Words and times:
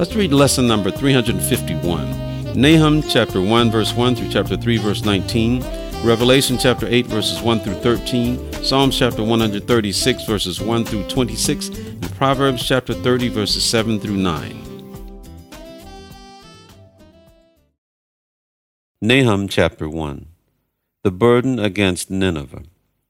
Let's 0.00 0.16
read 0.16 0.32
lesson 0.32 0.66
number 0.66 0.90
351. 0.90 2.58
Nahum 2.58 3.02
chapter 3.02 3.42
1 3.42 3.70
verse 3.70 3.92
1 3.92 4.16
through 4.16 4.30
chapter 4.30 4.56
3 4.56 4.78
verse 4.78 5.04
19, 5.04 5.62
Revelation 6.02 6.56
chapter 6.56 6.86
8 6.88 7.04
verses 7.04 7.42
1 7.42 7.60
through 7.60 7.74
13, 7.74 8.50
Psalms 8.64 8.98
chapter 8.98 9.22
136 9.22 10.24
verses 10.24 10.58
1 10.58 10.86
through 10.86 11.06
26, 11.08 11.68
and 11.68 12.10
Proverbs 12.16 12.66
chapter 12.66 12.94
30 12.94 13.28
verses 13.28 13.62
7 13.62 14.00
through 14.00 14.16
9. 14.16 14.94
Nahum 19.02 19.48
chapter 19.48 19.86
1 19.86 20.26
The 21.04 21.10
burden 21.10 21.58
against 21.58 22.10
Nineveh. 22.10 22.62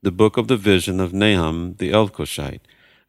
The 0.03 0.11
book 0.11 0.37
of 0.37 0.49
the 0.49 0.57
vision 0.57 0.99
of 0.99 1.13
Nahum 1.13 1.77
the 1.79 1.93
Elkoshite. 1.93 2.63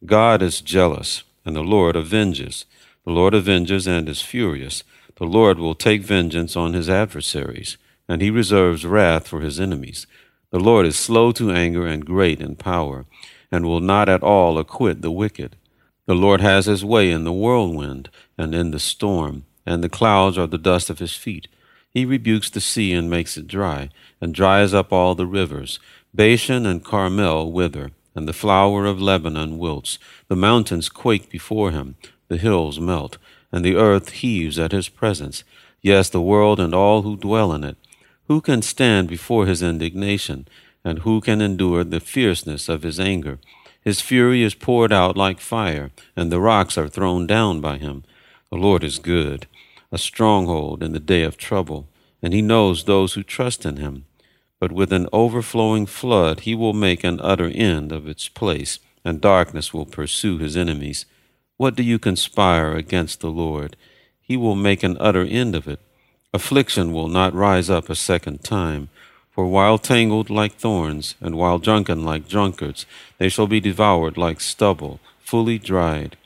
God 0.05 0.43
is 0.43 0.61
jealous, 0.61 1.23
and 1.43 1.55
the 1.55 1.63
Lord 1.63 1.97
avenges. 1.97 2.67
The 3.05 3.11
Lord 3.11 3.33
avenges 3.33 3.87
and 3.87 4.07
is 4.07 4.21
furious. 4.21 4.83
The 5.15 5.25
Lord 5.25 5.57
will 5.57 5.75
take 5.75 6.03
vengeance 6.03 6.55
on 6.55 6.73
his 6.73 6.89
adversaries, 6.89 7.77
and 8.07 8.21
he 8.21 8.29
reserves 8.29 8.85
wrath 8.85 9.27
for 9.27 9.41
his 9.41 9.59
enemies. 9.59 10.05
The 10.51 10.59
Lord 10.59 10.85
is 10.85 10.97
slow 10.97 11.31
to 11.33 11.51
anger 11.51 11.87
and 11.87 12.05
great 12.05 12.41
in 12.41 12.55
power, 12.55 13.05
and 13.51 13.65
will 13.65 13.79
not 13.79 14.07
at 14.07 14.21
all 14.21 14.57
acquit 14.57 15.01
the 15.01 15.11
wicked. 15.11 15.55
The 16.05 16.15
Lord 16.15 16.41
has 16.41 16.65
his 16.65 16.83
way 16.85 17.09
in 17.09 17.23
the 17.23 17.33
whirlwind 17.33 18.09
and 18.37 18.53
in 18.53 18.71
the 18.71 18.79
storm, 18.79 19.45
and 19.65 19.83
the 19.83 19.89
clouds 19.89 20.37
are 20.37 20.47
the 20.47 20.57
dust 20.57 20.89
of 20.89 20.99
his 20.99 21.15
feet. 21.15 21.47
He 21.89 22.05
rebukes 22.05 22.49
the 22.49 22.61
sea 22.61 22.93
and 22.93 23.09
makes 23.09 23.37
it 23.37 23.47
dry, 23.47 23.89
and 24.19 24.33
dries 24.33 24.73
up 24.73 24.93
all 24.93 25.15
the 25.15 25.25
rivers. 25.25 25.79
Bashan 26.13 26.65
and 26.65 26.83
Carmel 26.83 27.51
wither, 27.51 27.91
and 28.13 28.27
the 28.27 28.33
flower 28.33 28.85
of 28.85 29.01
Lebanon 29.01 29.57
wilts. 29.57 29.99
The 30.27 30.35
mountains 30.35 30.89
quake 30.89 31.29
before 31.29 31.71
him, 31.71 31.95
the 32.31 32.37
hills 32.37 32.79
melt 32.79 33.17
and 33.51 33.65
the 33.65 33.75
earth 33.75 34.09
heaves 34.23 34.57
at 34.57 34.71
his 34.71 34.87
presence, 34.87 35.43
yes, 35.81 36.09
the 36.09 36.21
world 36.21 36.61
and 36.61 36.73
all 36.73 37.01
who 37.01 37.17
dwell 37.17 37.51
in 37.51 37.65
it. 37.65 37.75
Who 38.29 38.39
can 38.39 38.61
stand 38.61 39.09
before 39.09 39.45
his 39.45 39.61
indignation, 39.61 40.47
and 40.85 40.99
who 40.99 41.19
can 41.19 41.41
endure 41.41 41.83
the 41.83 41.99
fierceness 41.99 42.69
of 42.69 42.83
his 42.83 43.01
anger? 43.01 43.39
His 43.81 43.99
fury 43.99 44.43
is 44.43 44.55
poured 44.55 44.93
out 44.93 45.17
like 45.17 45.41
fire, 45.41 45.91
and 46.15 46.31
the 46.31 46.39
rocks 46.39 46.77
are 46.77 46.87
thrown 46.87 47.27
down 47.27 47.59
by 47.59 47.77
him. 47.77 48.05
The 48.49 48.55
Lord 48.55 48.85
is 48.85 48.97
good, 48.97 49.45
a 49.91 49.97
stronghold 49.97 50.81
in 50.81 50.93
the 50.93 51.01
day 51.01 51.23
of 51.23 51.35
trouble, 51.35 51.89
and 52.21 52.33
he 52.33 52.41
knows 52.41 52.85
those 52.85 53.15
who 53.15 53.23
trust 53.23 53.65
in 53.65 53.75
him. 53.75 54.05
But 54.57 54.71
with 54.71 54.93
an 54.93 55.09
overflowing 55.11 55.85
flood 55.85 56.41
he 56.41 56.55
will 56.55 56.71
make 56.71 57.03
an 57.03 57.19
utter 57.21 57.47
end 57.47 57.91
of 57.91 58.07
its 58.07 58.29
place, 58.29 58.79
and 59.03 59.19
darkness 59.19 59.73
will 59.73 59.85
pursue 59.85 60.37
his 60.37 60.55
enemies. 60.55 61.05
What 61.61 61.75
do 61.75 61.83
you 61.83 61.99
conspire 61.99 62.73
against 62.75 63.19
the 63.19 63.29
Lord? 63.29 63.75
He 64.19 64.35
will 64.35 64.55
make 64.55 64.81
an 64.81 64.97
utter 64.99 65.21
end 65.21 65.53
of 65.53 65.67
it. 65.67 65.79
Affliction 66.33 66.91
will 66.91 67.07
not 67.07 67.35
rise 67.35 67.69
up 67.69 67.87
a 67.87 67.93
second 67.93 68.43
time. 68.43 68.89
For 69.29 69.45
while 69.45 69.77
tangled 69.77 70.31
like 70.31 70.53
thorns, 70.55 71.13
and 71.21 71.35
while 71.35 71.59
drunken 71.59 72.03
like 72.03 72.27
drunkards, 72.27 72.87
they 73.19 73.29
shall 73.29 73.45
be 73.45 73.59
devoured 73.59 74.17
like 74.17 74.41
stubble, 74.41 74.99
fully 75.19 75.59
dried. 75.59 76.17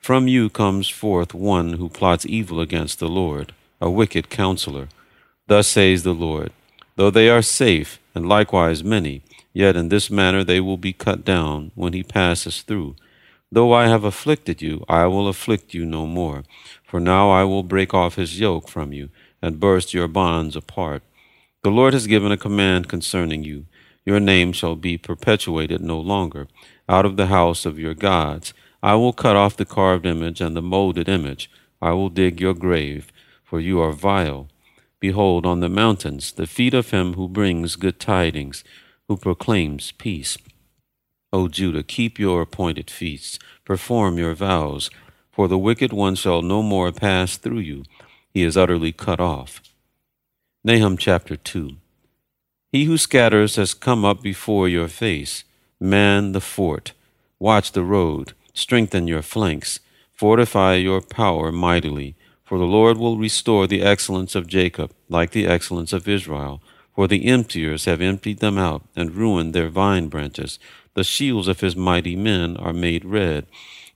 From 0.00 0.26
you 0.26 0.50
comes 0.50 0.88
forth 0.88 1.32
one 1.32 1.74
who 1.74 1.88
plots 1.88 2.26
evil 2.26 2.60
against 2.60 2.98
the 2.98 3.06
Lord, 3.06 3.54
a 3.80 3.88
wicked 3.88 4.30
counselor. 4.30 4.88
Thus 5.46 5.68
says 5.68 6.02
the 6.02 6.12
Lord 6.12 6.50
Though 6.96 7.12
they 7.12 7.28
are 7.28 7.40
safe, 7.40 8.00
and 8.16 8.28
likewise 8.28 8.82
many, 8.82 9.22
yet 9.52 9.76
in 9.76 9.90
this 9.90 10.10
manner 10.10 10.42
they 10.42 10.58
will 10.58 10.76
be 10.76 10.92
cut 10.92 11.24
down 11.24 11.70
when 11.76 11.92
he 11.92 12.02
passes 12.02 12.62
through. 12.62 12.96
Though 13.54 13.74
I 13.74 13.86
have 13.88 14.02
afflicted 14.02 14.62
you, 14.62 14.82
I 14.88 15.06
will 15.06 15.28
afflict 15.28 15.74
you 15.74 15.84
no 15.84 16.06
more. 16.06 16.42
For 16.82 16.98
now 16.98 17.30
I 17.30 17.44
will 17.44 17.62
break 17.62 17.92
off 17.92 18.16
his 18.16 18.40
yoke 18.40 18.66
from 18.66 18.94
you, 18.94 19.10
and 19.42 19.60
burst 19.60 19.92
your 19.92 20.08
bonds 20.08 20.56
apart. 20.56 21.02
The 21.62 21.70
Lord 21.70 21.92
has 21.92 22.06
given 22.06 22.32
a 22.32 22.38
command 22.38 22.88
concerning 22.88 23.44
you. 23.44 23.66
Your 24.06 24.20
name 24.20 24.52
shall 24.52 24.74
be 24.74 24.96
perpetuated 24.96 25.82
no 25.82 26.00
longer. 26.00 26.48
Out 26.88 27.04
of 27.04 27.18
the 27.18 27.26
house 27.26 27.66
of 27.66 27.78
your 27.78 27.92
gods 27.92 28.54
I 28.82 28.94
will 28.94 29.12
cut 29.12 29.36
off 29.36 29.58
the 29.58 29.66
carved 29.66 30.06
image 30.06 30.40
and 30.40 30.56
the 30.56 30.62
molded 30.62 31.08
image. 31.08 31.50
I 31.80 31.92
will 31.92 32.08
dig 32.08 32.40
your 32.40 32.54
grave, 32.54 33.12
for 33.44 33.60
you 33.60 33.80
are 33.80 33.92
vile. 33.92 34.48
Behold, 34.98 35.44
on 35.44 35.60
the 35.60 35.68
mountains, 35.68 36.32
the 36.32 36.46
feet 36.46 36.74
of 36.74 36.90
him 36.90 37.14
who 37.14 37.28
brings 37.28 37.76
good 37.76 38.00
tidings, 38.00 38.64
who 39.08 39.16
proclaims 39.16 39.92
peace. 39.92 40.38
O 41.32 41.48
Judah, 41.48 41.82
keep 41.82 42.18
your 42.18 42.42
appointed 42.42 42.90
feasts, 42.90 43.38
perform 43.64 44.18
your 44.18 44.34
vows, 44.34 44.90
for 45.30 45.48
the 45.48 45.56
wicked 45.56 45.92
one 45.92 46.14
shall 46.14 46.42
no 46.42 46.62
more 46.62 46.92
pass 46.92 47.38
through 47.38 47.60
you. 47.60 47.84
He 48.34 48.42
is 48.42 48.56
utterly 48.56 48.92
cut 48.92 49.18
off. 49.18 49.62
Nahum 50.62 50.98
chapter 50.98 51.36
2 51.36 51.76
He 52.70 52.84
who 52.84 52.98
scatters 52.98 53.56
has 53.56 53.72
come 53.72 54.04
up 54.04 54.22
before 54.22 54.68
your 54.68 54.88
face. 54.88 55.44
Man 55.80 56.32
the 56.32 56.40
fort, 56.40 56.92
watch 57.38 57.72
the 57.72 57.82
road, 57.82 58.34
strengthen 58.52 59.08
your 59.08 59.22
flanks, 59.22 59.80
fortify 60.12 60.74
your 60.74 61.00
power 61.00 61.50
mightily. 61.50 62.14
For 62.44 62.58
the 62.58 62.64
Lord 62.64 62.98
will 62.98 63.16
restore 63.16 63.66
the 63.66 63.82
excellence 63.82 64.34
of 64.34 64.46
Jacob, 64.46 64.92
like 65.08 65.30
the 65.30 65.46
excellence 65.46 65.94
of 65.94 66.06
Israel. 66.06 66.62
For 66.94 67.08
the 67.08 67.26
emptiers 67.26 67.86
have 67.86 68.02
emptied 68.02 68.40
them 68.40 68.58
out 68.58 68.82
and 68.94 69.14
ruined 69.14 69.54
their 69.54 69.70
vine 69.70 70.08
branches. 70.08 70.58
The 70.94 71.04
shields 71.04 71.48
of 71.48 71.60
his 71.60 71.74
mighty 71.74 72.16
men 72.16 72.56
are 72.58 72.72
made 72.72 73.04
red. 73.04 73.46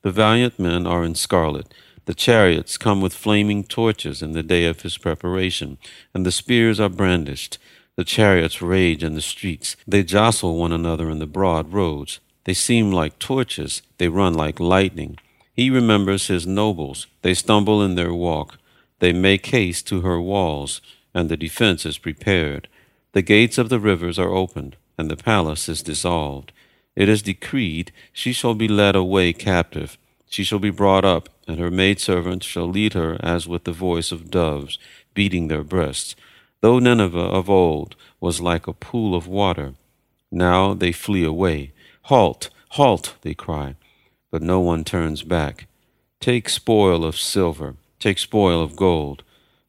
The 0.02 0.10
valiant 0.10 0.58
men 0.58 0.86
are 0.86 1.04
in 1.04 1.14
scarlet. 1.14 1.72
The 2.06 2.14
chariots 2.14 2.78
come 2.78 3.00
with 3.00 3.12
flaming 3.12 3.64
torches 3.64 4.22
in 4.22 4.32
the 4.32 4.42
day 4.42 4.64
of 4.64 4.82
his 4.82 4.96
preparation, 4.96 5.78
and 6.14 6.24
the 6.24 6.32
spears 6.32 6.78
are 6.80 6.88
brandished. 6.88 7.58
The 7.96 8.04
chariots 8.04 8.62
rage 8.62 9.02
in 9.02 9.14
the 9.14 9.20
streets. 9.20 9.76
They 9.86 10.04
jostle 10.04 10.56
one 10.56 10.72
another 10.72 11.10
in 11.10 11.18
the 11.18 11.26
broad 11.26 11.72
roads. 11.72 12.20
They 12.44 12.54
seem 12.54 12.92
like 12.92 13.18
torches. 13.18 13.82
They 13.98 14.08
run 14.08 14.34
like 14.34 14.60
lightning. 14.60 15.18
He 15.52 15.68
remembers 15.68 16.28
his 16.28 16.46
nobles. 16.46 17.06
They 17.22 17.34
stumble 17.34 17.82
in 17.82 17.96
their 17.96 18.14
walk. 18.14 18.58
They 19.00 19.12
make 19.12 19.46
haste 19.46 19.86
to 19.88 20.02
her 20.02 20.20
walls, 20.20 20.80
and 21.12 21.28
the 21.28 21.36
defense 21.36 21.84
is 21.84 21.98
prepared. 21.98 22.68
The 23.12 23.22
gates 23.22 23.58
of 23.58 23.68
the 23.68 23.80
rivers 23.80 24.18
are 24.18 24.32
opened, 24.32 24.76
and 24.96 25.10
the 25.10 25.16
palace 25.16 25.68
is 25.68 25.82
dissolved. 25.82 26.52
It 26.96 27.10
is 27.10 27.20
decreed, 27.20 27.92
She 28.10 28.32
shall 28.32 28.54
be 28.54 28.66
led 28.66 28.96
away 28.96 29.34
captive. 29.34 29.98
She 30.28 30.42
shall 30.42 30.58
be 30.58 30.70
brought 30.70 31.04
up, 31.04 31.28
and 31.46 31.60
her 31.60 31.70
maidservants 31.70 32.46
shall 32.46 32.68
lead 32.68 32.94
her 32.94 33.18
as 33.20 33.46
with 33.46 33.64
the 33.64 33.72
voice 33.72 34.10
of 34.10 34.30
doves, 34.30 34.78
beating 35.12 35.48
their 35.48 35.62
breasts. 35.62 36.16
Though 36.62 36.78
Nineveh 36.78 37.18
of 37.18 37.50
old 37.50 37.94
was 38.18 38.40
like 38.40 38.66
a 38.66 38.72
pool 38.72 39.14
of 39.14 39.28
water, 39.28 39.74
now 40.32 40.72
they 40.72 40.90
flee 40.90 41.22
away. 41.22 41.72
Halt, 42.04 42.48
halt, 42.70 43.14
they 43.20 43.34
cry, 43.34 43.76
but 44.30 44.42
no 44.42 44.60
one 44.60 44.82
turns 44.82 45.22
back. 45.22 45.66
Take 46.18 46.48
spoil 46.48 47.04
of 47.04 47.18
silver, 47.18 47.76
take 48.00 48.18
spoil 48.18 48.62
of 48.62 48.74
gold. 48.74 49.22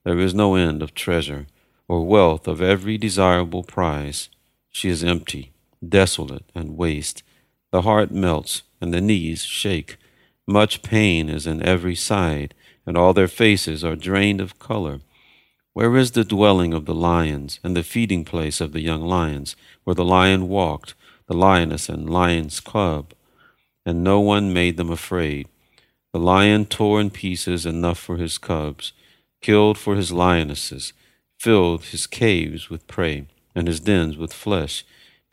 There 0.05 0.17
is 0.17 0.33
no 0.33 0.55
end 0.55 0.81
of 0.81 0.95
treasure, 0.95 1.47
or 1.89 2.05
wealth 2.05 2.47
of 2.47 2.61
every 2.61 2.97
desirable 2.97 3.63
prize. 3.63 4.29
She 4.71 4.87
is 4.89 5.03
empty 5.03 5.51
desolate 5.87 6.45
and 6.55 6.77
waste. 6.77 7.23
The 7.71 7.81
heart 7.81 8.11
melts 8.11 8.63
and 8.79 8.93
the 8.93 9.01
knees 9.01 9.43
shake. 9.43 9.97
Much 10.47 10.81
pain 10.81 11.29
is 11.29 11.45
in 11.45 11.61
every 11.61 11.95
side, 11.95 12.53
and 12.85 12.97
all 12.97 13.13
their 13.13 13.27
faces 13.27 13.83
are 13.83 13.95
drained 13.95 14.39
of 14.39 14.59
color. 14.59 15.01
Where 15.73 15.95
is 15.97 16.11
the 16.11 16.23
dwelling 16.23 16.73
of 16.73 16.85
the 16.85 16.95
lions, 16.95 17.59
and 17.63 17.75
the 17.75 17.83
feeding 17.83 18.23
place 18.23 18.61
of 18.61 18.71
the 18.71 18.81
young 18.81 19.01
lions, 19.01 19.55
where 19.83 19.93
the 19.93 20.05
lion 20.05 20.47
walked, 20.47 20.95
the 21.27 21.35
lioness 21.35 21.89
and 21.89 22.09
lion's 22.09 22.59
cub? 22.59 23.13
And 23.85 24.03
no 24.03 24.19
one 24.19 24.53
made 24.53 24.77
them 24.77 24.89
afraid. 24.89 25.47
The 26.13 26.19
lion 26.19 26.65
tore 26.65 27.01
in 27.01 27.09
pieces 27.09 27.65
enough 27.65 27.99
for 27.99 28.17
his 28.17 28.37
cubs, 28.37 28.93
killed 29.41 29.77
for 29.77 29.95
his 29.95 30.11
lionesses, 30.11 30.93
filled 31.37 31.83
his 31.85 32.07
caves 32.07 32.69
with 32.69 32.87
prey, 32.87 33.27
and 33.53 33.67
his 33.67 33.79
dens 33.79 34.17
with 34.17 34.33
flesh. 34.33 34.85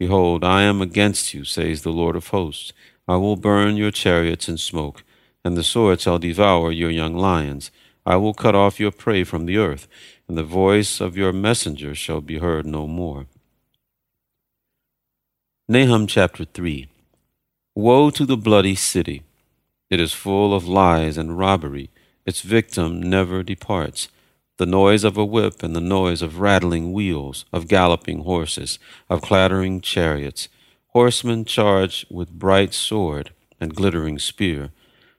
Behold, 0.05 0.45
I 0.45 0.65
am 0.65 0.83
against 0.83 1.33
you, 1.33 1.45
says 1.45 1.81
the 1.81 1.91
Lord 1.91 2.15
of 2.15 2.27
hosts. 2.27 2.75
I 3.09 3.17
will 3.17 3.37
burn 3.37 3.79
your 3.79 3.91
chariots 3.91 4.51
in 4.51 4.59
smoke, 4.59 5.03
and 5.43 5.57
the 5.57 5.65
sword 5.65 6.03
shall 6.03 6.19
devour 6.19 6.71
your 6.71 6.91
young 6.91 7.17
lions. 7.17 7.71
I 8.05 8.17
will 8.17 8.35
cut 8.35 8.55
off 8.55 8.79
your 8.79 8.91
prey 8.91 9.25
from 9.25 9.47
the 9.47 9.57
earth, 9.57 9.89
and 10.29 10.37
the 10.37 10.45
voice 10.45 11.01
of 11.01 11.17
your 11.17 11.33
messengers 11.33 11.97
shall 11.97 12.21
be 12.21 12.37
heard 12.37 12.67
no 12.67 12.87
more. 12.87 13.25
Nahum 15.71 16.07
chapter 16.07 16.45
3 16.45 16.87
Woe 17.75 18.11
to 18.11 18.27
the 18.27 18.37
bloody 18.37 18.75
city! 18.75 19.23
It 19.89 20.01
is 20.01 20.13
full 20.13 20.53
of 20.53 20.69
lies 20.69 21.17
and 21.17 21.39
robbery. 21.39 21.89
Its 22.27 22.43
victim 22.43 23.01
never 23.01 23.43
departs. 23.43 24.09
The 24.57 24.67
noise 24.67 25.03
of 25.03 25.17
a 25.17 25.25
whip 25.25 25.65
and 25.65 25.75
the 25.75 25.81
noise 25.81 26.23
of 26.23 26.39
rattling 26.39 26.93
wheels, 26.93 27.45
of 27.53 27.67
galloping 27.67 28.21
horses, 28.21 28.79
of 29.11 29.21
clattering 29.21 29.81
chariots. 29.81 30.49
Horsemen 30.89 31.45
charge 31.45 32.07
with 32.09 32.39
bright 32.39 32.73
sword 32.73 33.33
and 33.61 33.75
glittering 33.75 34.21
spear. 34.21 34.71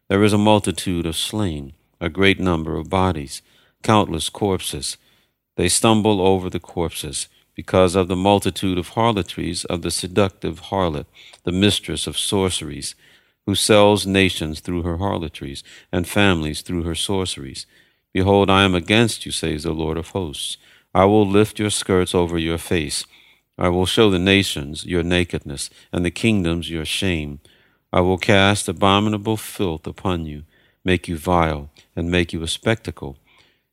There 0.08 0.24
is 0.24 0.32
a 0.32 0.38
multitude 0.38 1.06
of 1.06 1.18
slain, 1.18 1.74
a 2.00 2.08
great 2.08 2.40
number 2.40 2.78
of 2.78 2.90
bodies, 2.90 3.42
countless 3.84 4.30
corpses. 4.30 4.96
They 5.58 5.68
stumble 5.68 6.22
over 6.22 6.50
the 6.50 6.62
corpses 6.62 7.28
because 7.56 7.96
of 7.96 8.08
the 8.08 8.16
multitude 8.16 8.78
of 8.78 8.90
harlotries 8.90 9.66
of 9.66 9.82
the 9.82 9.92
seductive 9.92 10.62
harlot, 10.70 11.08
the 11.44 11.52
mistress 11.52 12.08
of 12.08 12.18
sorceries 12.18 12.96
who 13.46 13.56
sells 13.56 14.08
nations 14.08 14.60
through 14.60 14.82
her 14.82 14.98
harlotries, 14.98 15.64
and 15.92 16.08
families 16.08 16.62
through 16.62 16.84
her 16.84 16.96
sorceries. 16.96 17.66
Behold, 18.16 18.50
I 18.50 18.64
am 18.64 18.74
against 18.74 19.26
you, 19.26 19.34
says 19.34 19.64
the 19.64 19.74
Lord 19.74 19.98
of 19.98 20.12
hosts. 20.12 20.56
I 20.94 21.04
will 21.04 21.28
lift 21.28 21.60
your 21.60 21.70
skirts 21.70 22.16
over 22.16 22.38
your 22.38 22.58
face. 22.58 23.06
I 23.58 23.68
will 23.68 23.86
show 23.86 24.10
the 24.10 24.20
nations 24.20 24.86
your 24.86 25.04
nakedness, 25.04 25.70
and 25.92 26.06
the 26.06 26.12
kingdoms 26.12 26.70
your 26.70 26.86
shame. 26.86 27.42
I 27.92 28.00
will 28.00 28.18
cast 28.18 28.70
abominable 28.70 29.36
filth 29.36 29.86
upon 29.86 30.26
you, 30.26 30.44
make 30.86 31.10
you 31.10 31.18
vile, 31.18 31.70
and 31.94 32.10
make 32.10 32.32
you 32.32 32.42
a 32.42 32.48
spectacle. 32.48 33.18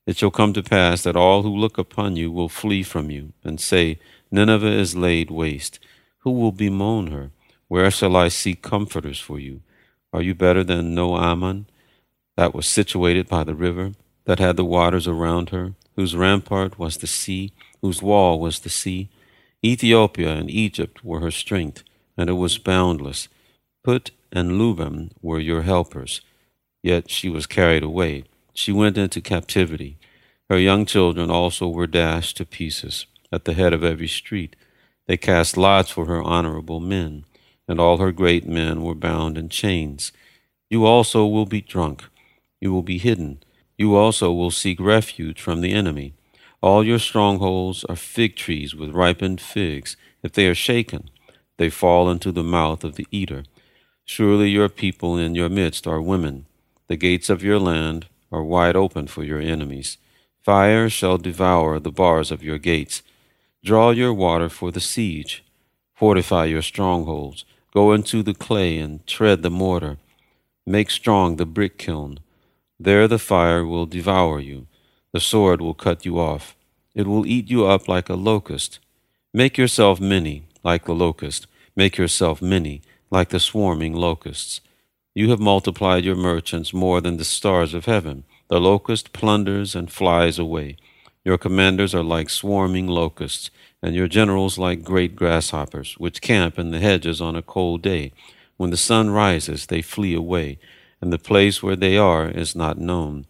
It 0.07 0.17
shall 0.17 0.33
come 0.33 0.53
to 0.55 0.63
pass 0.65 1.05
that 1.05 1.15
all 1.15 1.45
who 1.45 1.57
look 1.57 1.79
upon 1.79 2.17
you 2.17 2.33
will 2.33 2.49
flee 2.49 2.83
from 2.83 3.13
you, 3.13 3.35
and 3.45 3.61
say, 3.61 4.01
Nineveh 4.33 4.67
is 4.67 4.97
laid 4.97 5.31
waste. 5.31 5.79
Who 6.25 6.33
will 6.33 6.51
bemoan 6.51 7.13
her? 7.13 7.31
Where 7.69 7.93
shall 7.93 8.17
I 8.17 8.27
seek 8.27 8.61
comforters 8.61 9.21
for 9.21 9.39
you? 9.39 9.61
Are 10.13 10.21
you 10.21 10.35
better 10.35 10.65
than 10.65 10.97
No 10.97 11.15
that 12.37 12.55
was 12.55 12.67
situated 12.67 13.29
by 13.29 13.45
the 13.45 13.55
river, 13.55 13.93
that 14.25 14.39
had 14.39 14.57
the 14.57 14.65
waters 14.65 15.07
around 15.07 15.51
her, 15.51 15.75
whose 15.97 16.17
rampart 16.17 16.79
was 16.79 16.99
the 16.99 17.07
sea, 17.07 17.53
whose 17.81 18.03
wall 18.03 18.39
was 18.39 18.61
the 18.61 18.69
sea? 18.69 19.09
Ethiopia 19.65 20.33
and 20.33 20.51
Egypt 20.51 21.05
were 21.05 21.21
her 21.21 21.31
strength, 21.31 21.83
and 22.17 22.29
it 22.29 22.35
was 22.35 22.59
boundless. 22.59 23.29
Put 23.85 24.11
and 24.33 24.53
Lubim 24.53 25.11
were 25.21 25.39
your 25.39 25.63
helpers. 25.63 26.21
Yet 26.83 27.11
she 27.11 27.29
was 27.29 27.47
carried 27.47 27.83
away. 27.83 28.25
She 28.55 28.73
went 28.73 28.99
into 28.99 29.21
captivity. 29.21 29.99
Her 30.49 30.59
young 30.59 30.87
children 30.87 31.31
also 31.31 31.69
were 31.69 31.87
dashed 31.87 32.37
to 32.39 32.45
pieces 32.45 33.07
at 33.31 33.45
the 33.45 33.55
head 33.55 33.73
of 33.73 33.85
every 33.85 34.09
street. 34.09 34.57
They 35.07 35.17
cast 35.17 35.57
lots 35.57 35.91
for 35.91 36.07
her 36.07 36.23
honorable 36.23 36.81
men 36.81 37.25
and 37.69 37.81
all 37.81 37.99
her 37.99 38.13
great 38.13 38.47
men 38.47 38.83
were 38.83 38.95
bound 38.95 39.39
in 39.39 39.49
chains. 39.49 40.13
You 40.69 40.85
also 40.85 41.27
will 41.27 41.47
be 41.47 41.61
drunk. 41.61 42.05
You 42.61 42.73
will 42.73 42.83
be 42.83 42.99
hidden. 42.99 43.43
You 43.83 43.97
also 43.97 44.33
will 44.33 44.53
seek 44.53 44.79
refuge 44.79 45.41
from 45.41 45.61
the 45.61 45.73
enemy. 45.73 46.15
All 46.61 46.85
your 46.85 47.01
strongholds 47.01 47.83
are 47.87 47.97
fig 47.97 48.37
trees 48.37 48.77
with 48.77 48.95
ripened 48.95 49.41
figs. 49.41 49.97
If 50.23 50.31
they 50.35 50.47
are 50.47 50.55
shaken, 50.55 51.11
they 51.57 51.69
fall 51.69 52.09
into 52.09 52.31
the 52.31 52.45
mouth 52.45 52.85
of 52.85 52.95
the 52.95 53.09
eater. 53.11 53.43
Surely 54.05 54.51
your 54.51 54.69
people 54.69 55.19
in 55.19 55.35
your 55.35 55.49
midst 55.49 55.89
are 55.89 56.01
women. 56.01 56.47
The 56.87 56.95
gates 56.95 57.29
of 57.29 57.43
your 57.43 57.59
land 57.59 58.07
are 58.31 58.45
wide 58.45 58.77
open 58.77 59.09
for 59.09 59.25
your 59.25 59.41
enemies. 59.41 59.99
Fire 60.45 60.89
shall 60.89 61.19
devour 61.19 61.81
the 61.81 61.91
bars 61.91 62.31
of 62.31 62.45
your 62.45 62.59
gates. 62.59 63.03
Draw 63.65 63.91
your 63.91 64.15
water 64.15 64.49
for 64.49 64.71
the 64.71 64.87
siege. 64.93 65.43
Fortify 65.93 66.45
your 66.45 66.63
strongholds. 66.63 67.45
Go 67.75 67.93
into 67.93 68.23
the 68.23 68.35
clay 68.47 68.79
and 68.79 69.05
tread 69.09 69.43
the 69.43 69.51
mortar. 69.51 69.97
Make 70.65 70.89
strong 70.89 71.35
the 71.35 71.47
brick 71.47 71.79
kiln. 71.79 72.21
There 72.85 73.07
the 73.07 73.21
fire 73.21 73.65
will 73.65 73.87
devour 73.87 74.41
you. 74.41 74.67
The 75.13 75.21
sword 75.21 75.61
will 75.61 75.73
cut 75.73 76.05
you 76.05 76.19
off. 76.19 76.57
It 76.97 77.07
will 77.07 77.25
eat 77.25 77.49
you 77.49 77.65
up 77.65 77.87
like 77.87 78.09
a 78.09 78.15
locust. 78.15 78.81
Make 79.33 79.57
yourself 79.57 80.01
many, 80.01 80.47
like 80.65 80.87
the 80.87 80.95
locust. 80.95 81.47
Make 81.77 81.97
yourself 81.97 82.43
many, 82.43 82.83
like 83.09 83.29
the 83.29 83.39
swarming 83.39 83.95
locusts. 83.95 84.61
You 85.15 85.31
have 85.31 85.39
multiplied 85.39 86.05
your 86.05 86.17
merchants 86.17 86.75
more 86.75 87.01
than 87.01 87.19
the 87.19 87.25
stars 87.25 87.73
of 87.73 87.85
heaven. 87.85 88.25
The 88.49 88.61
locust 88.61 89.13
plunders 89.13 89.77
and 89.77 89.89
flies 89.89 90.37
away. 90.37 90.77
Your 91.25 91.39
commanders 91.39 91.95
are 91.95 92.03
like 92.03 92.31
swarming 92.31 92.89
locusts 92.89 93.53
and 93.81 93.95
your 93.95 94.09
generals 94.09 94.59
like 94.59 94.83
great 94.83 95.15
grasshoppers, 95.15 95.95
which 95.99 96.21
camp 96.21 96.59
in 96.59 96.73
the 96.73 96.81
hedges 96.81 97.21
on 97.21 97.37
a 97.37 97.43
cold 97.43 97.81
day. 97.81 98.11
When 98.57 98.71
the 98.71 98.77
sun 98.77 99.11
rises, 99.11 99.67
they 99.67 99.83
flee 99.83 100.15
away, 100.15 100.59
and 101.03 101.13
the 101.13 101.19
place 101.19 101.63
where 101.63 101.77
they 101.77 101.99
are 101.99 102.29
is 102.29 102.55
not 102.55 102.79
known. 102.79 103.27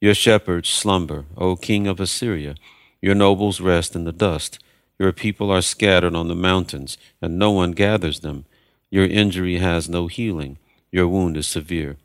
Your 0.00 0.14
shepherds 0.14 0.68
slumber, 0.68 1.24
O 1.36 1.56
king 1.56 1.88
of 1.88 1.98
Assyria. 1.98 2.54
Your 3.02 3.16
nobles 3.16 3.60
rest 3.60 3.96
in 3.96 4.04
the 4.04 4.12
dust. 4.12 4.60
Your 4.98 5.12
people 5.12 5.50
are 5.50 5.60
scattered 5.60 6.14
on 6.14 6.28
the 6.28 6.36
mountains, 6.36 6.96
and 7.20 7.38
no 7.38 7.50
one 7.50 7.72
gathers 7.72 8.20
them. 8.20 8.44
Your 8.88 9.04
injury 9.04 9.58
has 9.58 9.88
no 9.88 10.06
healing. 10.06 10.58
Your 10.92 11.08
wound 11.08 11.36
is 11.36 11.48
severe. 11.48 11.96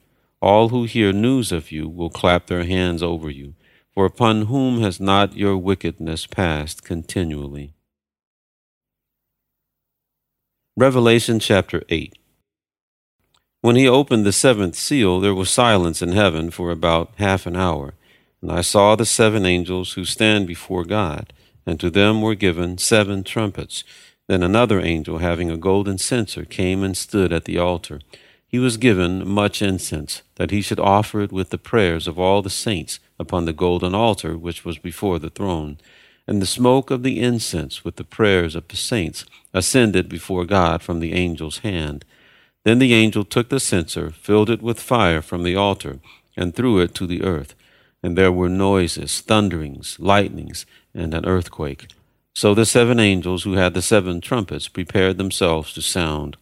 All 0.41 0.69
who 0.69 0.83
hear 0.85 1.13
news 1.13 1.51
of 1.51 1.71
you 1.71 1.87
will 1.87 2.09
clap 2.09 2.47
their 2.47 2.63
hands 2.65 3.03
over 3.03 3.29
you. 3.29 3.53
For 3.93 4.05
upon 4.05 4.47
whom 4.47 4.81
has 4.81 4.99
not 4.99 5.37
your 5.37 5.55
wickedness 5.55 6.25
passed 6.25 6.83
continually? 6.83 7.75
Revelation 10.75 11.39
chapter 11.39 11.83
8. 11.89 12.17
When 13.63 13.77
he 13.77 13.87
opened 13.87 14.25
the 14.25 14.33
seventh 14.33 14.75
seal, 14.75 15.21
there 15.21 15.33
was 15.33 15.49
silence 15.49 16.01
in 16.01 16.11
heaven 16.11 16.51
for 16.51 16.69
about 16.69 17.13
half 17.15 17.45
an 17.45 17.55
hour. 17.55 17.93
And 18.41 18.51
I 18.51 18.59
saw 18.59 18.97
the 18.97 19.05
seven 19.05 19.45
angels 19.45 19.93
who 19.93 20.03
stand 20.03 20.47
before 20.47 20.83
God, 20.83 21.31
and 21.65 21.79
to 21.79 21.89
them 21.89 22.21
were 22.21 22.35
given 22.35 22.77
seven 22.77 23.23
trumpets. 23.23 23.85
Then 24.27 24.43
another 24.43 24.81
angel, 24.81 25.19
having 25.19 25.49
a 25.49 25.55
golden 25.55 25.97
censer, 25.97 26.43
came 26.43 26.83
and 26.83 26.97
stood 26.97 27.31
at 27.31 27.45
the 27.45 27.57
altar. 27.57 28.01
He 28.45 28.59
was 28.59 28.75
given 28.75 29.25
much 29.25 29.61
incense, 29.61 30.23
that 30.35 30.51
he 30.51 30.61
should 30.61 30.81
offer 30.81 31.21
it 31.21 31.31
with 31.31 31.49
the 31.49 31.57
prayers 31.57 32.05
of 32.05 32.19
all 32.19 32.41
the 32.41 32.49
saints 32.49 32.99
upon 33.17 33.45
the 33.45 33.53
golden 33.53 33.95
altar 33.95 34.37
which 34.37 34.65
was 34.65 34.77
before 34.77 35.19
the 35.19 35.29
throne 35.29 35.77
and 36.27 36.41
the 36.41 36.45
smoke 36.45 36.91
of 36.91 37.03
the 37.03 37.21
incense 37.21 37.85
with 37.85 37.95
the 37.95 38.03
prayers 38.03 38.55
of 38.55 38.67
the 38.67 38.75
saints 38.75 39.23
ascended 39.53 40.09
before 40.09 40.43
God 40.43 40.81
from 40.81 40.99
the 40.99 41.13
angel's 41.13 41.59
hand. 41.59 42.03
Then 42.65 42.79
the 42.79 42.93
angel 42.93 43.25
took 43.25 43.49
the 43.49 43.59
censer, 43.59 44.09
filled 44.11 44.49
it 44.49 44.61
with 44.61 44.79
fire 44.79 45.21
from 45.21 45.43
the 45.43 45.55
altar, 45.55 45.99
and 46.37 46.55
threw 46.55 46.79
it 46.79 46.95
to 46.95 47.05
the 47.05 47.23
earth. 47.23 47.55
And 48.01 48.17
there 48.17 48.31
were 48.31 48.49
noises, 48.49 49.21
thunderings, 49.21 49.97
lightnings, 49.99 50.65
and 50.93 51.13
an 51.13 51.25
earthquake. 51.25 51.87
So 52.35 52.53
the 52.53 52.65
seven 52.65 52.99
angels 52.99 53.43
who 53.43 53.53
had 53.53 53.73
the 53.73 53.81
seven 53.81 54.21
trumpets 54.21 54.67
prepared 54.67 55.17
themselves 55.17 55.73
to 55.73 55.81
sound. 55.81 56.37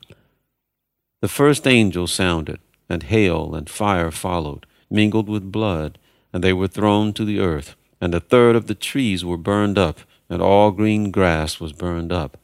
The 1.21 1.27
first 1.27 1.67
angel 1.67 2.07
sounded, 2.07 2.59
and 2.89 3.03
hail 3.03 3.53
and 3.53 3.69
fire 3.69 4.11
followed, 4.11 4.65
mingled 4.89 5.29
with 5.29 5.51
blood, 5.51 5.97
and 6.33 6.43
they 6.43 6.53
were 6.53 6.67
thrown 6.67 7.13
to 7.13 7.25
the 7.25 7.39
earth 7.39 7.75
and 8.01 8.15
a 8.15 8.19
third 8.19 8.55
of 8.55 8.65
the 8.65 8.75
trees 8.75 9.23
were 9.23 9.37
burned 9.37 9.77
up, 9.77 9.99
and 10.27 10.41
all 10.41 10.71
green 10.71 11.11
grass 11.11 11.59
was 11.59 11.71
burned 11.71 12.11
up. 12.11 12.37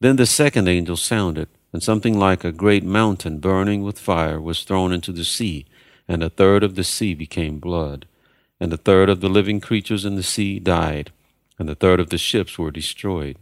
Then 0.00 0.16
the 0.16 0.26
second 0.26 0.66
angel 0.66 0.96
sounded, 0.96 1.48
and 1.72 1.82
something 1.82 2.18
like 2.18 2.44
a 2.44 2.52
great 2.52 2.84
mountain 2.84 3.38
burning 3.38 3.82
with 3.82 3.98
fire 3.98 4.40
was 4.40 4.62
thrown 4.62 4.92
into 4.92 5.12
the 5.12 5.24
sea, 5.24 5.66
and 6.06 6.22
a 6.22 6.30
third 6.30 6.62
of 6.62 6.74
the 6.74 6.84
sea 6.84 7.14
became 7.14 7.58
blood. 7.58 8.06
And 8.60 8.72
a 8.72 8.76
third 8.76 9.08
of 9.08 9.20
the 9.20 9.28
living 9.28 9.60
creatures 9.60 10.04
in 10.04 10.14
the 10.14 10.22
sea 10.22 10.58
died, 10.58 11.10
and 11.58 11.68
a 11.68 11.74
third 11.74 11.98
of 12.00 12.10
the 12.10 12.18
ships 12.18 12.58
were 12.58 12.70
destroyed. 12.70 13.36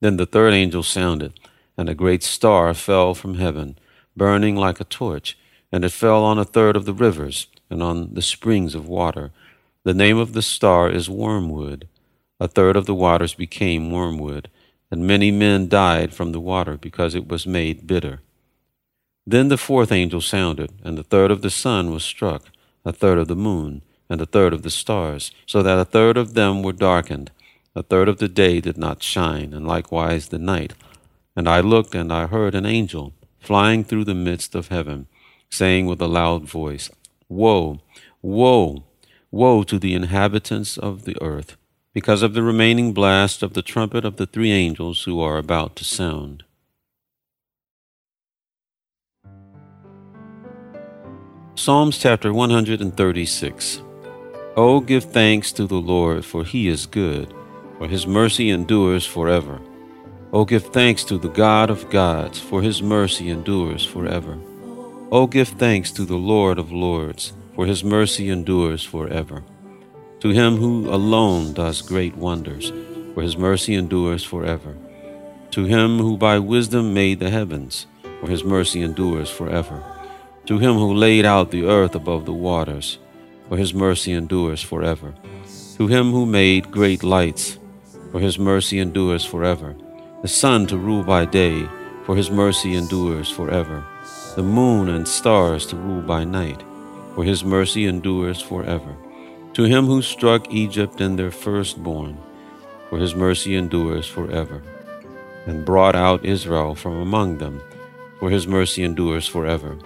Then 0.00 0.16
the 0.16 0.26
third 0.26 0.54
angel 0.54 0.82
sounded, 0.82 1.38
and 1.76 1.88
a 1.88 1.94
great 1.94 2.22
star 2.22 2.72
fell 2.74 3.14
from 3.14 3.34
heaven, 3.34 3.78
burning 4.16 4.56
like 4.56 4.80
a 4.80 4.84
torch, 4.84 5.38
and 5.70 5.84
it 5.84 5.92
fell 5.92 6.24
on 6.24 6.38
a 6.38 6.44
third 6.44 6.76
of 6.76 6.86
the 6.86 6.94
rivers, 6.94 7.46
and 7.68 7.82
on 7.82 8.14
the 8.14 8.22
springs 8.22 8.74
of 8.74 8.88
water, 8.88 9.30
the 9.84 9.94
name 9.94 10.18
of 10.18 10.32
the 10.32 10.42
star 10.42 10.90
is 10.90 11.08
wormwood. 11.08 11.86
A 12.38 12.48
third 12.48 12.76
of 12.76 12.86
the 12.86 12.94
waters 12.94 13.34
became 13.34 13.90
wormwood, 13.90 14.48
and 14.90 15.06
many 15.06 15.30
men 15.30 15.68
died 15.68 16.12
from 16.12 16.32
the 16.32 16.40
water 16.40 16.76
because 16.76 17.14
it 17.14 17.28
was 17.28 17.46
made 17.46 17.86
bitter. 17.86 18.20
Then 19.26 19.48
the 19.48 19.58
fourth 19.58 19.92
angel 19.92 20.20
sounded, 20.20 20.72
and 20.82 20.98
a 20.98 21.02
third 21.02 21.30
of 21.30 21.42
the 21.42 21.50
sun 21.50 21.90
was 21.90 22.02
struck, 22.02 22.50
a 22.84 22.92
third 22.92 23.18
of 23.18 23.28
the 23.28 23.36
moon, 23.36 23.82
and 24.08 24.20
a 24.20 24.26
third 24.26 24.52
of 24.52 24.62
the 24.62 24.70
stars, 24.70 25.30
so 25.46 25.62
that 25.62 25.78
a 25.78 25.84
third 25.84 26.16
of 26.16 26.34
them 26.34 26.62
were 26.62 26.72
darkened. 26.72 27.30
A 27.76 27.82
third 27.82 28.08
of 28.08 28.18
the 28.18 28.28
day 28.28 28.60
did 28.60 28.76
not 28.76 29.02
shine, 29.02 29.54
and 29.54 29.66
likewise 29.66 30.28
the 30.28 30.38
night. 30.38 30.74
And 31.36 31.48
I 31.48 31.60
looked, 31.60 31.94
and 31.94 32.12
I 32.12 32.26
heard 32.26 32.54
an 32.56 32.66
angel 32.66 33.12
flying 33.38 33.84
through 33.84 34.04
the 34.04 34.14
midst 34.14 34.54
of 34.54 34.68
heaven, 34.68 35.06
saying 35.48 35.86
with 35.86 36.00
a 36.00 36.08
loud 36.08 36.44
voice, 36.44 36.90
Woe, 37.28 37.80
woe! 38.22 38.84
Woe 39.30 39.62
to 39.62 39.78
the 39.78 39.94
inhabitants 39.94 40.76
of 40.76 41.04
the 41.04 41.16
earth, 41.22 41.56
because 41.92 42.22
of 42.22 42.34
the 42.34 42.42
remaining 42.42 42.92
blast 42.92 43.42
of 43.42 43.54
the 43.54 43.62
trumpet 43.62 44.04
of 44.04 44.16
the 44.16 44.26
three 44.26 44.52
angels 44.52 45.02
who 45.04 45.20
are 45.20 45.38
about 45.38 45.74
to 45.76 45.84
sound. 45.84 46.44
Psalms 51.56 51.98
chapter 51.98 52.32
136 52.32 53.82
Oh, 54.56 54.80
give 54.80 55.04
thanks 55.04 55.52
to 55.52 55.66
the 55.66 55.80
Lord, 55.80 56.24
for 56.24 56.44
he 56.44 56.68
is 56.68 56.86
good, 56.86 57.32
for 57.78 57.88
his 57.88 58.06
mercy 58.06 58.50
endures 58.50 59.06
forever. 59.06 59.60
Oh, 60.32 60.44
give 60.44 60.66
thanks 60.66 61.02
to 61.04 61.18
the 61.18 61.28
God 61.28 61.70
of 61.70 61.90
gods, 61.90 62.38
for 62.38 62.62
his 62.62 62.82
mercy 62.82 63.30
endures 63.30 63.84
forever. 63.84 64.38
Oh, 65.12 65.26
give 65.26 65.48
thanks 65.48 65.90
to 65.92 66.04
the 66.04 66.16
Lord 66.16 66.58
of 66.58 66.70
lords, 66.70 67.32
for 67.54 67.66
his 67.66 67.82
mercy 67.82 68.28
endures 68.28 68.84
forever. 68.84 69.42
To 70.20 70.30
him 70.30 70.56
who 70.56 70.88
alone 70.90 71.52
does 71.52 71.82
great 71.82 72.16
wonders, 72.16 72.72
for 73.14 73.22
his 73.22 73.36
mercy 73.36 73.74
endures 73.74 74.24
forever. 74.24 74.76
To 75.52 75.64
him 75.64 75.98
who 75.98 76.16
by 76.16 76.38
wisdom 76.38 76.94
made 76.94 77.20
the 77.20 77.30
heavens, 77.30 77.86
for 78.20 78.28
his 78.28 78.44
mercy 78.44 78.82
endures 78.82 79.30
forever. 79.30 79.82
To 80.46 80.58
him 80.58 80.74
who 80.74 80.94
laid 80.94 81.24
out 81.24 81.50
the 81.50 81.64
earth 81.64 81.94
above 81.94 82.26
the 82.26 82.32
waters, 82.32 82.98
for 83.48 83.56
his 83.56 83.72
mercy 83.72 84.12
endures 84.12 84.62
forever. 84.62 85.14
To 85.78 85.86
him 85.86 86.12
who 86.12 86.26
made 86.26 86.70
great 86.70 87.02
lights, 87.02 87.58
for 88.12 88.20
his 88.20 88.38
mercy 88.38 88.78
endures 88.78 89.24
forever 89.24 89.74
the 90.22 90.28
sun 90.28 90.66
to 90.66 90.76
rule 90.76 91.02
by 91.02 91.24
day, 91.24 91.66
for 92.04 92.14
his 92.14 92.30
mercy 92.30 92.74
endures 92.74 93.30
forever, 93.30 93.82
the 94.36 94.42
moon 94.42 94.90
and 94.90 95.08
stars 95.08 95.64
to 95.64 95.76
rule 95.76 96.02
by 96.02 96.24
night, 96.24 96.62
for 97.14 97.24
his 97.24 97.42
mercy 97.42 97.86
endures 97.86 98.38
forever. 98.38 98.94
To 99.54 99.64
him 99.64 99.86
who 99.86 100.00
struck 100.00 100.52
Egypt 100.52 101.00
and 101.00 101.18
their 101.18 101.32
firstborn, 101.32 102.16
for 102.88 102.98
his 102.98 103.16
mercy 103.16 103.56
endures 103.56 104.06
forever, 104.06 104.62
and 105.44 105.64
brought 105.64 105.96
out 105.96 106.24
Israel 106.24 106.76
from 106.76 106.94
among 106.94 107.38
them, 107.38 107.60
for 108.20 108.30
his 108.30 108.46
mercy 108.46 108.84
endures 108.84 109.26
forever, 109.26 109.76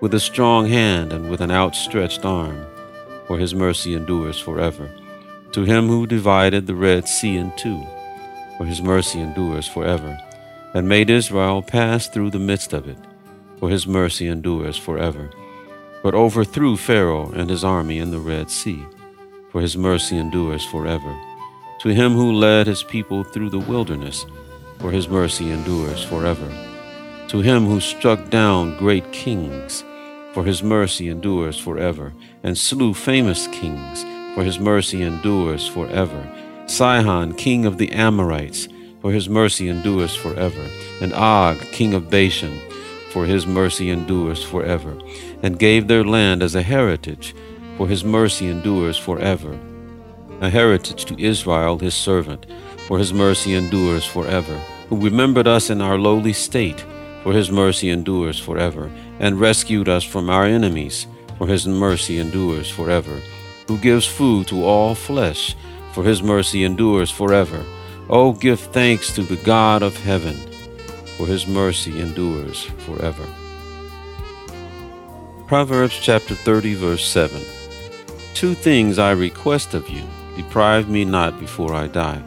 with 0.00 0.14
a 0.14 0.20
strong 0.20 0.66
hand 0.66 1.12
and 1.12 1.30
with 1.30 1.42
an 1.42 1.50
outstretched 1.50 2.24
arm, 2.24 2.64
for 3.26 3.38
his 3.38 3.54
mercy 3.54 3.94
endures 3.94 4.38
forever. 4.38 4.90
To 5.52 5.64
him 5.64 5.88
who 5.88 6.06
divided 6.06 6.66
the 6.66 6.74
Red 6.74 7.06
Sea 7.06 7.36
in 7.36 7.52
two, 7.56 7.82
for 8.56 8.64
his 8.64 8.80
mercy 8.80 9.20
endures 9.20 9.68
forever, 9.68 10.18
and 10.72 10.88
made 10.88 11.10
Israel 11.10 11.60
pass 11.60 12.08
through 12.08 12.30
the 12.30 12.38
midst 12.38 12.72
of 12.72 12.88
it, 12.88 12.98
for 13.58 13.68
his 13.68 13.86
mercy 13.86 14.26
endures 14.26 14.78
forever, 14.78 15.28
but 16.02 16.14
overthrew 16.14 16.78
Pharaoh 16.78 17.30
and 17.32 17.50
his 17.50 17.62
army 17.62 17.98
in 17.98 18.10
the 18.10 18.18
Red 18.18 18.50
Sea, 18.50 18.86
for 19.52 19.60
his 19.60 19.76
mercy 19.76 20.16
endures 20.16 20.64
forever. 20.64 21.16
To 21.82 21.90
him 21.90 22.14
who 22.14 22.32
led 22.32 22.66
his 22.66 22.82
people 22.82 23.22
through 23.22 23.50
the 23.50 23.58
wilderness, 23.58 24.26
for 24.78 24.90
his 24.90 25.08
mercy 25.08 25.50
endures 25.50 26.02
forever. 26.02 26.50
To 27.28 27.40
him 27.40 27.66
who 27.66 27.80
struck 27.80 28.30
down 28.30 28.76
great 28.78 29.12
kings, 29.12 29.84
for 30.32 30.44
his 30.44 30.62
mercy 30.62 31.08
endures 31.08 31.58
forever, 31.58 32.12
and 32.42 32.58
slew 32.58 32.94
famous 32.94 33.46
kings, 33.48 34.04
for 34.34 34.42
his 34.42 34.58
mercy 34.58 35.02
endures 35.02 35.68
forever 35.68 36.26
Sihon, 36.66 37.34
king 37.34 37.66
of 37.66 37.76
the 37.76 37.92
Amorites, 37.92 38.66
for 39.02 39.12
his 39.12 39.28
mercy 39.28 39.68
endures 39.68 40.14
forever, 40.14 40.64
and 41.02 41.12
Og, 41.12 41.58
king 41.72 41.92
of 41.92 42.08
Bashan, 42.08 42.58
for 43.10 43.26
his 43.26 43.46
mercy 43.46 43.90
endures 43.90 44.42
forever, 44.42 44.96
and 45.42 45.58
gave 45.58 45.86
their 45.86 46.02
land 46.02 46.42
as 46.42 46.54
a 46.54 46.62
heritage, 46.62 47.34
for 47.76 47.88
his 47.88 48.04
mercy 48.04 48.48
endures 48.48 48.98
forever. 48.98 49.58
A 50.40 50.50
heritage 50.50 51.04
to 51.06 51.20
Israel 51.22 51.78
his 51.78 51.94
servant, 51.94 52.46
for 52.88 52.98
his 52.98 53.12
mercy 53.12 53.54
endures 53.54 54.04
forever, 54.04 54.56
who 54.88 55.00
remembered 55.00 55.46
us 55.46 55.70
in 55.70 55.80
our 55.80 55.98
lowly 55.98 56.32
state, 56.32 56.84
for 57.22 57.32
his 57.32 57.50
mercy 57.50 57.88
endures 57.88 58.38
forever, 58.38 58.90
and 59.20 59.40
rescued 59.40 59.88
us 59.88 60.04
from 60.04 60.28
our 60.28 60.44
enemies, 60.44 61.06
for 61.38 61.46
his 61.46 61.66
mercy 61.66 62.18
endures 62.18 62.68
forever, 62.68 63.20
who 63.68 63.78
gives 63.78 64.06
food 64.06 64.46
to 64.48 64.64
all 64.64 64.94
flesh, 64.94 65.56
for 65.92 66.02
his 66.02 66.22
mercy 66.22 66.64
endures 66.64 67.10
forever. 67.10 67.64
Oh, 68.10 68.32
give 68.32 68.60
thanks 68.60 69.14
to 69.14 69.22
the 69.22 69.36
God 69.36 69.82
of 69.82 69.96
heaven, 69.96 70.36
for 71.16 71.26
his 71.26 71.46
mercy 71.46 72.00
endures 72.00 72.64
forever. 72.84 73.26
Proverbs 75.46 75.98
chapter 76.00 76.34
30, 76.34 76.74
verse 76.74 77.06
7. 77.06 77.40
Two 78.42 78.54
things 78.54 78.98
I 78.98 79.12
request 79.12 79.72
of 79.72 79.88
you, 79.88 80.02
deprive 80.34 80.88
me 80.88 81.04
not 81.04 81.38
before 81.38 81.74
I 81.74 81.86
die. 81.86 82.20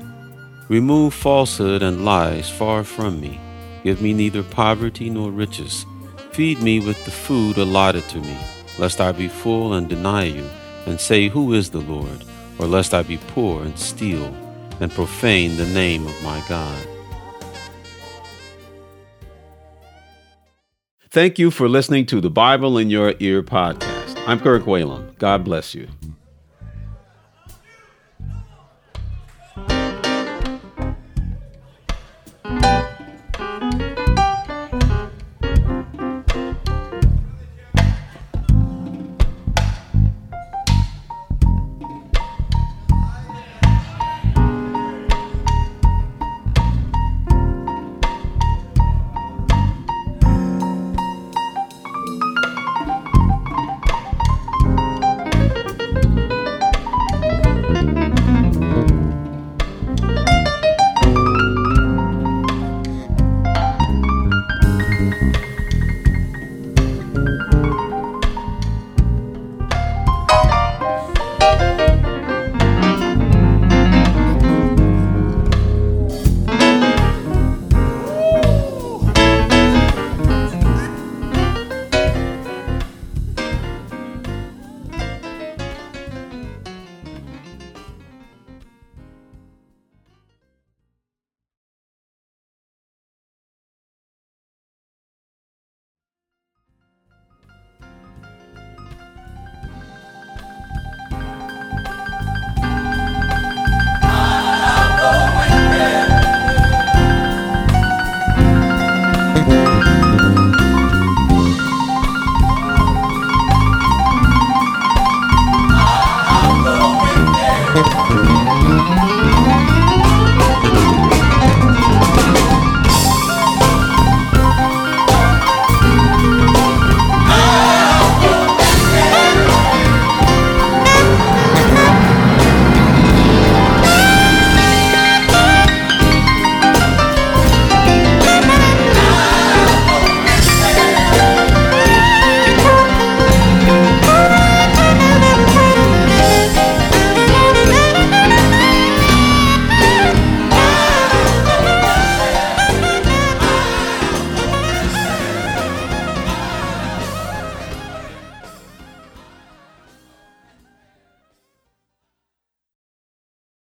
Remove 0.70 1.14
falsehood 1.14 1.84
and 1.84 2.06
lies 2.06 2.50
far 2.50 2.86
from 2.86 3.20
me. 3.20 3.38
Give 3.84 4.02
me 4.02 4.14
neither 4.14 4.42
poverty 4.42 5.10
nor 5.10 5.30
riches. 5.30 5.86
Feed 6.32 6.62
me 6.62 6.80
with 6.80 7.04
the 7.04 7.12
food 7.12 7.58
allotted 7.58 8.08
to 8.08 8.22
me, 8.22 8.38
lest 8.80 9.02
I 9.02 9.12
be 9.12 9.28
full 9.28 9.74
and 9.74 9.90
deny 9.90 10.24
you, 10.24 10.50
and 10.86 11.02
say, 11.02 11.28
Who 11.28 11.54
is 11.54 11.72
the 11.72 11.82
Lord? 11.82 12.24
or 12.60 12.66
lest 12.66 12.94
I 12.94 13.04
be 13.04 13.18
poor 13.18 13.64
and 13.64 13.78
steal 13.78 14.34
and 14.80 14.90
profane 14.90 15.58
the 15.58 15.68
name 15.68 16.08
of 16.08 16.24
my 16.24 16.42
God. 16.48 16.88
Thank 21.10 21.38
you 21.38 21.52
for 21.52 21.68
listening 21.68 22.06
to 22.06 22.22
the 22.22 22.30
Bible 22.30 22.78
in 22.78 22.90
Your 22.90 23.16
Ear 23.20 23.44
podcast. 23.44 24.18
I'm 24.26 24.40
Kirk 24.40 24.64
Whalum. 24.64 25.18
God 25.20 25.44
bless 25.44 25.76
you. 25.76 25.88